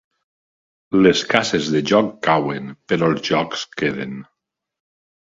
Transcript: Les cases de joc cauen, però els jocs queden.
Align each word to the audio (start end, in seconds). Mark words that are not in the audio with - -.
Les 1.01 1.19
cases 1.33 1.67
de 1.75 1.81
joc 1.91 2.09
cauen, 2.27 2.71
però 2.93 3.09
els 3.13 3.21
jocs 3.27 3.67
queden. 3.83 4.17